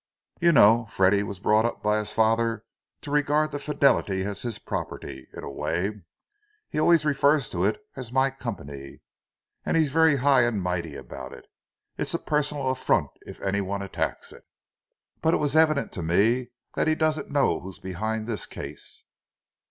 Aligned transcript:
You 0.39 0.51
know, 0.51 0.87
Freddie 0.89 1.21
was 1.21 1.39
brought 1.39 1.63
up 1.63 1.83
by 1.83 1.99
his 1.99 2.11
father 2.11 2.65
to 3.01 3.11
regard 3.11 3.51
the 3.51 3.59
Fidelity 3.59 4.23
as 4.23 4.41
his 4.41 4.57
property, 4.57 5.27
in 5.31 5.43
a 5.43 5.51
way. 5.51 6.01
He 6.67 6.79
always 6.79 7.05
refers 7.05 7.47
to 7.49 7.63
it 7.65 7.79
as 7.95 8.11
'my 8.11 8.31
company.' 8.31 9.01
And 9.63 9.77
he's 9.77 9.91
very 9.91 10.15
high 10.15 10.41
and 10.41 10.59
mighty 10.59 10.95
about 10.95 11.33
it—it's 11.33 12.15
a 12.15 12.17
personal 12.17 12.71
affront 12.71 13.11
if 13.27 13.39
anyone 13.41 13.83
attacks 13.83 14.31
it. 14.31 14.43
But 15.21 15.35
it 15.35 15.37
was 15.37 15.55
evident 15.55 15.91
to 15.91 16.01
me 16.01 16.49
that 16.73 16.87
he 16.87 16.95
doesn't 16.95 17.29
know 17.29 17.59
who's 17.59 17.77
behind 17.77 18.25
this 18.25 18.47
case." 18.47 19.03